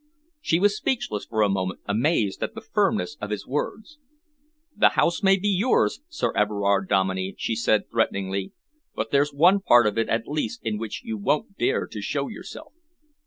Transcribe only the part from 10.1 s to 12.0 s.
least in which you won't dare